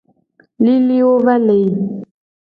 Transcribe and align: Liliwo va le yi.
Liliwo 0.63 1.13
va 1.25 1.35
le 1.45 1.55
yi. 1.63 1.69